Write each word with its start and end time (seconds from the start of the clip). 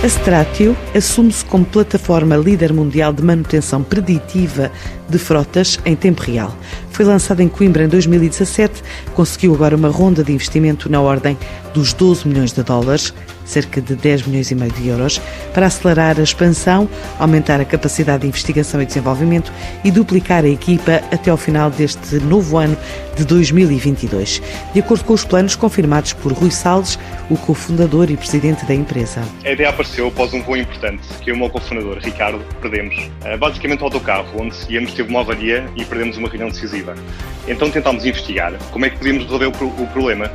A 0.00 0.06
Stratio 0.06 0.76
assume-se 0.94 1.44
como 1.44 1.64
plataforma 1.64 2.36
líder 2.36 2.72
mundial 2.72 3.12
de 3.12 3.20
manutenção 3.20 3.82
preditiva 3.82 4.70
de 5.08 5.18
frotas 5.18 5.80
em 5.84 5.96
tempo 5.96 6.22
real. 6.22 6.56
Foi 6.92 7.04
lançada 7.04 7.42
em 7.42 7.48
Coimbra 7.48 7.82
em 7.82 7.88
2017, 7.88 8.80
conseguiu 9.14 9.54
agora 9.54 9.74
uma 9.74 9.88
ronda 9.88 10.22
de 10.22 10.32
investimento 10.32 10.88
na 10.88 11.00
ordem 11.00 11.36
dos 11.74 11.92
12 11.92 12.28
milhões 12.28 12.52
de 12.52 12.62
dólares, 12.62 13.12
cerca 13.44 13.80
de 13.80 13.96
10 13.96 14.26
milhões 14.26 14.50
e 14.50 14.54
meio 14.54 14.72
de 14.72 14.86
euros, 14.88 15.20
para 15.52 15.66
acelerar 15.66 16.18
a 16.20 16.22
expansão, 16.22 16.88
aumentar 17.18 17.60
a 17.60 17.64
capacidade 17.64 18.22
de 18.22 18.28
investigação 18.28 18.80
e 18.80 18.86
desenvolvimento 18.86 19.52
e 19.82 19.90
duplicar 19.90 20.44
a 20.44 20.48
equipa 20.48 21.02
até 21.10 21.30
ao 21.30 21.36
final 21.36 21.70
deste 21.70 22.16
novo 22.16 22.56
ano 22.56 22.76
de 23.16 23.24
2022, 23.24 24.42
de 24.72 24.80
acordo 24.80 25.04
com 25.04 25.12
os 25.12 25.24
planos 25.24 25.56
confirmados 25.56 26.12
por 26.12 26.32
Rui 26.32 26.50
Salles, 26.50 26.98
o 27.30 27.36
cofundador 27.36 28.10
e 28.10 28.16
presidente 28.16 28.64
da 28.64 28.74
empresa. 28.74 29.22
A 29.44 29.50
ideia 29.50 29.68
apareceu 29.68 30.08
após 30.08 30.32
um 30.32 30.42
voo 30.42 30.56
importante 30.56 31.06
que 31.22 31.30
eu 31.30 31.34
e 31.34 31.36
o 31.36 31.40
meu 31.40 31.50
cofundador, 31.50 31.98
Ricardo, 31.98 32.42
perdemos. 32.60 32.96
Eh, 33.24 33.36
basicamente, 33.36 33.82
o 33.82 33.84
autocarro 33.84 34.28
onde 34.40 34.54
seguíamos 34.54 34.94
teve 34.94 35.10
uma 35.10 35.20
avaria 35.20 35.68
e 35.76 35.84
perdemos 35.84 36.16
uma 36.16 36.28
reunião 36.28 36.48
decisiva. 36.48 36.94
Então 37.46 37.70
tentámos 37.70 38.04
investigar 38.04 38.54
como 38.72 38.86
é 38.86 38.90
que 38.90 38.96
podíamos 38.96 39.24
resolver 39.24 39.46
o 39.46 39.86
problema 39.88 40.30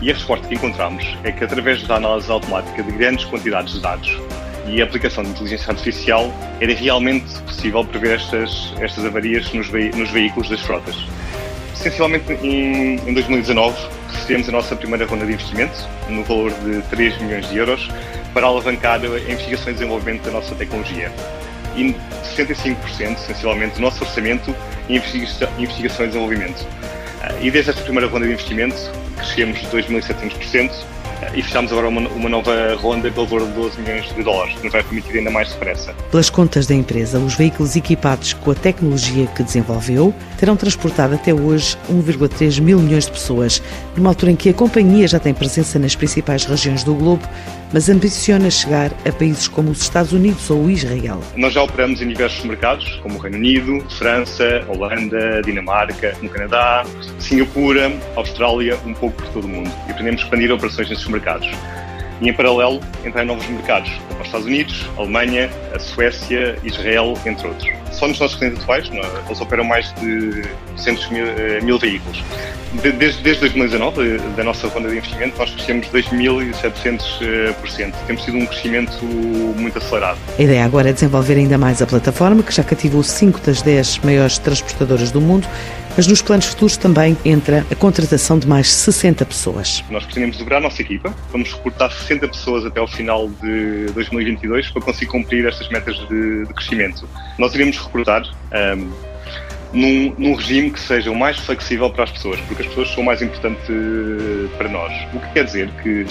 e 0.00 0.10
a 0.10 0.14
resposta 0.14 0.46
que 0.48 0.54
encontramos 0.54 1.04
é 1.22 1.30
que 1.30 1.44
através 1.44 1.82
da 1.84 1.96
análise 1.96 2.30
automática 2.30 2.82
de 2.82 2.90
grandes 2.92 3.24
quantidades 3.24 3.74
de 3.74 3.80
dados 3.80 4.18
e 4.66 4.80
a 4.80 4.84
aplicação 4.84 5.22
de 5.24 5.30
inteligência 5.30 5.70
artificial 5.70 6.32
era 6.60 6.74
realmente 6.74 7.40
possível 7.42 7.84
prever 7.84 8.16
estas, 8.16 8.72
estas 8.80 9.04
avarias 9.04 9.52
nos, 9.52 9.68
nos 9.70 10.10
veículos 10.10 10.48
das 10.48 10.60
frotas. 10.60 10.96
Essencialmente, 11.82 12.32
em, 12.44 12.94
em 13.08 13.12
2019, 13.12 13.76
recebemos 14.12 14.48
a 14.48 14.52
nossa 14.52 14.76
primeira 14.76 15.04
ronda 15.04 15.26
de 15.26 15.32
investimento, 15.32 15.74
no 16.08 16.22
valor 16.22 16.52
de 16.52 16.80
3 16.82 17.20
milhões 17.20 17.48
de 17.50 17.56
euros, 17.56 17.90
para 18.32 18.46
alavancar 18.46 19.00
a 19.02 19.18
investigação 19.18 19.70
e 19.70 19.72
desenvolvimento 19.72 20.22
da 20.22 20.30
nossa 20.30 20.54
tecnologia. 20.54 21.10
E 21.74 21.92
65%, 22.36 23.16
essencialmente, 23.16 23.74
do 23.74 23.80
nosso 23.80 24.04
orçamento 24.04 24.54
em 24.88 24.94
investigação 24.94 25.48
e 25.58 25.66
desenvolvimento. 26.06 26.64
E 27.40 27.50
desde 27.50 27.70
esta 27.70 27.82
primeira 27.82 28.08
ronda 28.08 28.26
de 28.26 28.32
investimento, 28.32 28.76
crescemos 29.16 29.58
2.700% 29.62 30.70
e 31.34 31.42
fechamos 31.42 31.72
agora 31.72 31.88
uma, 31.88 32.00
uma, 32.08 32.28
nova 32.28 32.74
ronda 32.76 33.10
pelo 33.10 33.26
valor 33.26 33.46
de 33.46 33.54
12 33.54 33.80
milhões 33.80 34.14
de 34.14 34.22
dólares, 34.22 34.54
que 34.56 34.64
nos 34.64 34.72
vai 34.72 34.82
permitir 34.82 35.18
ainda 35.18 35.30
mais 35.30 35.50
depressa. 35.50 35.94
Pelas 36.10 36.30
contas 36.30 36.66
da 36.66 36.74
empresa, 36.74 37.18
os 37.18 37.34
veículos 37.34 37.76
equipados 37.76 38.32
com 38.32 38.50
a 38.50 38.54
tecnologia 38.54 39.26
que 39.26 39.42
desenvolveu 39.42 40.14
terão 40.38 40.56
transportado 40.56 41.14
até 41.14 41.32
hoje 41.32 41.76
1,3 41.90 42.60
mil 42.60 42.78
milhões 42.80 43.06
de 43.06 43.12
pessoas, 43.12 43.62
numa 43.96 44.10
altura 44.10 44.32
em 44.32 44.36
que 44.36 44.48
a 44.48 44.54
companhia 44.54 45.06
já 45.06 45.18
tem 45.18 45.32
presença 45.34 45.78
nas 45.78 45.94
principais 45.94 46.44
regiões 46.44 46.82
do 46.84 46.94
globo, 46.94 47.26
mas 47.72 47.88
ambiciona 47.88 48.50
chegar 48.50 48.92
a 49.06 49.12
países 49.12 49.48
como 49.48 49.70
os 49.70 49.80
Estados 49.80 50.12
Unidos 50.12 50.48
ou 50.50 50.70
Israel. 50.70 51.20
Nós 51.36 51.52
já 51.52 51.62
operamos 51.62 52.02
em 52.02 52.08
diversos 52.08 52.44
mercados, 52.44 53.00
como 53.02 53.16
o 53.16 53.18
Reino 53.18 53.38
Unido, 53.38 53.84
França, 53.90 54.64
Holanda, 54.68 55.42
Dinamarca, 55.42 56.16
no 56.20 56.28
Canadá, 56.28 56.84
Singapura, 57.18 57.92
Austrália, 58.16 58.78
um 58.84 58.94
pouco 58.94 59.22
por 59.22 59.28
todo 59.32 59.44
o 59.44 59.48
mundo. 59.48 59.70
E 59.84 59.86
pretendemos 59.86 60.22
expandir 60.22 60.52
operações 60.52 60.90
nesses 60.90 61.06
mercados. 61.06 61.48
E 62.22 62.28
em 62.28 62.32
paralelo, 62.32 62.80
entrar 63.04 63.24
em 63.24 63.26
novos 63.26 63.46
mercados, 63.48 63.90
como 64.08 64.20
os 64.20 64.26
Estados 64.26 64.46
Unidos, 64.46 64.88
a 64.96 65.00
Alemanha, 65.00 65.50
a 65.74 65.78
Suécia, 65.80 66.56
Israel, 66.62 67.14
entre 67.26 67.48
outros. 67.48 67.68
Só 67.90 68.06
nos 68.06 68.20
nossos 68.20 68.38
clientes 68.38 68.62
atuais, 68.62 68.88
eles 69.26 69.40
operam 69.40 69.64
mais 69.64 69.92
de 69.94 70.42
200 70.76 71.10
mil, 71.10 71.26
eh, 71.26 71.60
mil 71.62 71.78
veículos. 71.78 72.22
Desde, 72.74 73.22
desde 73.22 73.40
2019, 73.40 74.18
da 74.34 74.44
nossa 74.44 74.66
ronda 74.68 74.88
de 74.88 74.96
investimento, 74.96 75.36
nós 75.36 75.50
crescemos 75.50 75.88
2.700%. 75.88 77.92
Temos 78.06 78.24
tido 78.24 78.38
um 78.38 78.46
crescimento 78.46 79.04
muito 79.04 79.76
acelerado. 79.76 80.16
A 80.38 80.42
ideia 80.42 80.64
agora 80.64 80.88
é 80.88 80.92
desenvolver 80.92 81.34
ainda 81.34 81.58
mais 81.58 81.82
a 81.82 81.86
plataforma, 81.86 82.42
que 82.42 82.52
já 82.52 82.64
cativou 82.64 83.02
5 83.02 83.40
das 83.40 83.60
10 83.60 83.98
maiores 83.98 84.38
transportadoras 84.38 85.10
do 85.10 85.20
mundo, 85.20 85.46
mas 85.96 86.06
nos 86.06 86.22
planos 86.22 86.46
futuros 86.46 86.76
também 86.76 87.16
entra 87.24 87.66
a 87.70 87.74
contratação 87.74 88.38
de 88.38 88.46
mais 88.46 88.70
60 88.70 89.24
pessoas. 89.26 89.84
Nós 89.90 90.04
pretendemos 90.04 90.36
dobrar 90.38 90.58
a 90.58 90.60
nossa 90.60 90.80
equipa, 90.80 91.14
vamos 91.30 91.52
recrutar 91.52 91.90
60 91.90 92.28
pessoas 92.28 92.64
até 92.64 92.80
o 92.80 92.86
final 92.86 93.28
de 93.42 93.86
2022 93.92 94.70
para 94.70 94.82
conseguir 94.82 95.06
cumprir 95.06 95.46
estas 95.46 95.68
metas 95.68 95.96
de, 96.08 96.46
de 96.46 96.54
crescimento. 96.54 97.08
Nós 97.38 97.54
iremos 97.54 97.78
recrutar 97.78 98.22
um, 98.76 98.92
num, 99.72 100.14
num, 100.18 100.34
regime 100.34 100.70
que 100.70 100.80
seja 100.80 101.10
o 101.10 101.16
mais 101.16 101.38
flexível 101.38 101.90
para 101.90 102.04
as 102.04 102.10
pessoas, 102.10 102.40
porque 102.42 102.62
as 102.62 102.68
pessoas 102.68 102.90
são 102.90 103.02
o 103.02 103.06
mais 103.06 103.22
importante 103.22 103.72
para 104.58 104.68
nós. 104.68 104.92
O 105.14 105.20
que 105.20 105.32
quer 105.32 105.44
dizer 105.44 105.70
que 105.82 106.04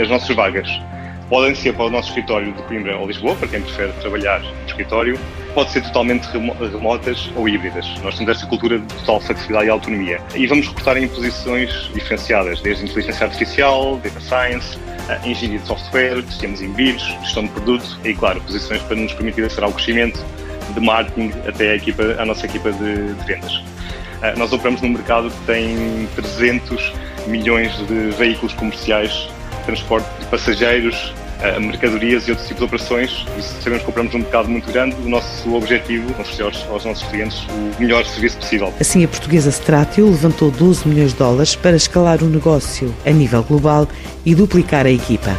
as 0.00 0.08
nossas 0.08 0.34
vagas 0.34 0.68
podem 1.28 1.54
ser 1.54 1.74
para 1.74 1.86
o 1.86 1.90
nosso 1.90 2.08
escritório 2.08 2.52
de 2.52 2.62
Coimbra 2.62 2.96
ou 2.96 3.06
Lisboa, 3.06 3.34
para 3.36 3.48
quem 3.48 3.60
prefere 3.60 3.92
trabalhar 4.00 4.40
no 4.40 4.66
escritório, 4.66 5.18
pode 5.54 5.70
ser 5.70 5.82
totalmente 5.82 6.26
remotas 6.26 7.30
ou 7.36 7.48
híbridas. 7.48 7.86
Nós 8.02 8.16
temos 8.16 8.36
esta 8.36 8.46
cultura 8.46 8.78
de 8.78 8.86
total 8.94 9.20
flexibilidade 9.20 9.66
e 9.66 9.70
autonomia. 9.70 10.20
E 10.34 10.46
vamos 10.46 10.68
recrutar 10.68 10.96
em 10.96 11.08
posições 11.08 11.70
diferenciadas, 11.92 12.60
desde 12.60 12.84
inteligência 12.84 13.26
artificial, 13.26 14.00
data 14.02 14.20
science, 14.20 14.78
engenharia 15.24 15.58
de 15.58 15.66
software, 15.66 16.22
sistemas 16.24 16.60
embebidos, 16.60 17.02
gestão 17.22 17.44
de 17.44 17.50
produto 17.50 17.98
e, 18.04 18.14
claro, 18.14 18.40
posições 18.42 18.82
para 18.82 18.96
nos 18.96 19.12
permitir 19.14 19.44
acelerar 19.44 19.70
o 19.70 19.72
crescimento 19.72 20.24
de 20.74 20.80
marketing 20.80 21.32
até 21.46 21.70
a, 21.70 21.76
equipa, 21.76 22.02
a 22.18 22.26
nossa 22.26 22.46
equipa 22.46 22.70
de, 22.72 23.14
de 23.14 23.24
vendas. 23.24 23.62
Ah, 24.22 24.34
nós 24.36 24.52
operamos 24.52 24.80
num 24.82 24.90
mercado 24.90 25.30
que 25.30 25.46
tem 25.46 26.08
300 26.16 26.92
milhões 27.26 27.76
de 27.86 28.10
veículos 28.16 28.52
comerciais, 28.54 29.28
transporte 29.68 30.08
de 30.18 30.26
passageiros, 30.26 31.12
ah, 31.42 31.60
mercadorias 31.60 32.26
e 32.26 32.30
outros 32.30 32.48
tipos 32.48 32.60
de 32.60 32.66
operações. 32.66 33.26
E 33.38 33.42
sabemos 33.42 33.84
que 33.84 33.90
operamos 33.90 34.12
num 34.14 34.20
mercado 34.20 34.48
muito 34.48 34.72
grande. 34.72 34.96
O 35.04 35.08
nosso 35.08 35.54
objetivo 35.54 36.12
é 36.16 36.20
oferecer 36.20 36.42
aos 36.42 36.84
nossos 36.84 37.06
clientes 37.08 37.46
o 37.48 37.80
melhor 37.80 38.04
serviço 38.04 38.38
possível. 38.38 38.72
Assim, 38.80 39.04
a 39.04 39.08
portuguesa 39.08 39.50
Stratio 39.50 40.10
levantou 40.10 40.50
12 40.50 40.88
milhões 40.88 41.12
de 41.12 41.18
dólares 41.18 41.54
para 41.54 41.76
escalar 41.76 42.22
o 42.22 42.26
negócio 42.26 42.94
a 43.04 43.10
nível 43.10 43.42
global 43.42 43.86
e 44.24 44.34
duplicar 44.34 44.86
a 44.86 44.90
equipa. 44.90 45.38